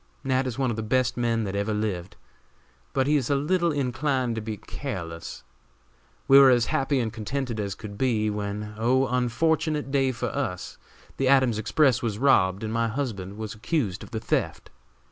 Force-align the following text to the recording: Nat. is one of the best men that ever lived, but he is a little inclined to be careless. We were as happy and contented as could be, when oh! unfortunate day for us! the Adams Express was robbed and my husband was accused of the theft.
Nat. 0.23 0.47
is 0.47 0.57
one 0.57 0.71
of 0.71 0.75
the 0.77 0.81
best 0.81 1.15
men 1.15 1.43
that 1.43 1.55
ever 1.55 1.75
lived, 1.75 2.17
but 2.91 3.05
he 3.05 3.17
is 3.17 3.29
a 3.29 3.35
little 3.35 3.71
inclined 3.71 4.33
to 4.33 4.41
be 4.41 4.57
careless. 4.57 5.43
We 6.27 6.39
were 6.39 6.49
as 6.49 6.65
happy 6.73 6.99
and 6.99 7.13
contented 7.13 7.59
as 7.59 7.75
could 7.75 7.99
be, 7.99 8.27
when 8.27 8.73
oh! 8.79 9.05
unfortunate 9.07 9.91
day 9.91 10.11
for 10.11 10.29
us! 10.29 10.79
the 11.17 11.27
Adams 11.27 11.59
Express 11.59 12.01
was 12.01 12.17
robbed 12.17 12.63
and 12.63 12.73
my 12.73 12.87
husband 12.87 13.37
was 13.37 13.53
accused 13.53 14.01
of 14.01 14.09
the 14.09 14.19
theft. 14.19 14.71